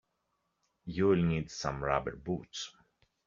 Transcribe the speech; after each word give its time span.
You 0.85 1.09
will 1.09 1.21
need 1.21 1.51
some 1.51 1.83
rubber 1.83 2.15
boots. 2.15 2.71